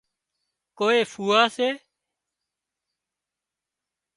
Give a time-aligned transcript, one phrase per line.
[0.77, 1.69] ڪوئي ڦوئا سي